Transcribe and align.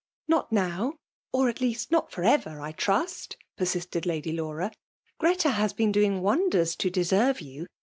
'Nt>t 0.31 0.47
now, 0.49 0.95
ot 1.31 1.47
at 1.47 1.61
least 1.61 1.91
not 1.91 2.09
fbr 2.09 2.39
evef) 2.41 2.59
I 2.59 2.73
trui^t/* 2.73 3.35
persisted 3.55 4.07
Lady 4.07 4.31
lAura.'' 4.35 4.71
Greta 5.19 5.51
has 5.51 5.73
^ 5.73 5.77
bm^ 5.77 5.91
doing 5.91 6.21
wonders 6.23 6.75
to 6.77 6.89
deserve 6.89 7.39
you. 7.39 7.67